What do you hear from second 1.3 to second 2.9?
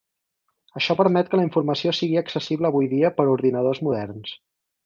que la informació sigui accessible